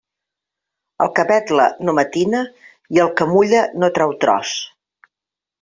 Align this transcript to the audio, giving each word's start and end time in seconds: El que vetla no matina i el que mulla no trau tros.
El 1.05 1.11
que 1.19 1.25
vetla 1.31 1.67
no 1.89 1.95
matina 1.99 2.41
i 2.97 3.03
el 3.05 3.13
que 3.21 3.31
mulla 3.35 3.63
no 3.85 3.91
trau 3.99 4.17
tros. 4.25 4.57